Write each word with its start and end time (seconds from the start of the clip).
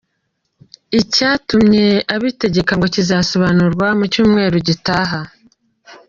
Icyatumye 0.99 1.85
abitegeka 2.15 2.71
ngo 2.75 2.85
kizasobanurwa 2.95 3.87
mu 3.97 4.05
cyumweru 4.11 4.57
gitaha. 4.67 5.19